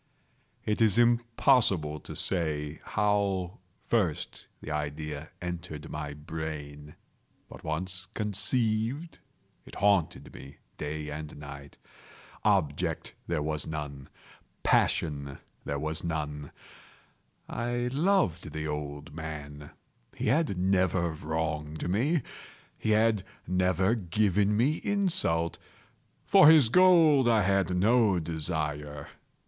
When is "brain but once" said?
6.15-8.07